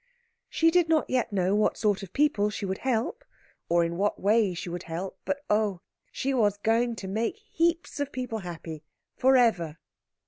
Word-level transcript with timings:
She 0.49 0.71
did 0.71 0.89
not 0.89 1.11
yet 1.11 1.31
know 1.31 1.53
what 1.53 1.77
sort 1.77 2.01
of 2.01 2.11
people 2.11 2.49
she 2.49 2.65
would 2.65 2.79
help, 2.79 3.23
or 3.69 3.83
in 3.83 3.97
what 3.97 4.19
way 4.19 4.55
she 4.55 4.67
would 4.67 4.81
help, 4.89 5.19
but 5.25 5.43
oh, 5.47 5.81
she 6.11 6.33
was 6.33 6.57
going 6.57 6.95
to 6.95 7.07
make 7.07 7.35
heaps 7.51 7.99
of 7.99 8.11
people 8.11 8.39
happy 8.39 8.83
forever! 9.15 9.77